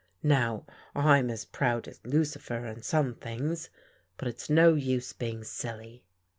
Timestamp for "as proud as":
1.29-1.99